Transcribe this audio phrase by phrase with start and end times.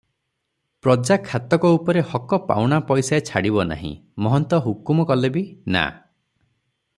[0.85, 3.93] ପ୍ରଜା ଖାତକ ଉପରେ ହକ ପାଉଣା ପଇସାଏ ଛାଡିବ ନାହିଁ,
[4.29, 5.45] ମହନ୍ତ ହୁକୁମ କଲେ ବି,
[5.77, 5.85] ନା।